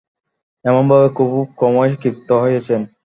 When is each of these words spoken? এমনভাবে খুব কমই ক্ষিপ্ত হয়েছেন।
এমনভাবে 0.65 1.07
খুব 1.17 1.29
কমই 1.59 1.91
ক্ষিপ্ত 2.01 2.29
হয়েছেন। 2.43 2.81